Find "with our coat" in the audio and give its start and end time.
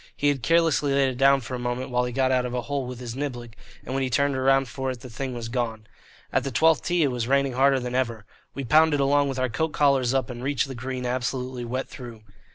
9.29-9.73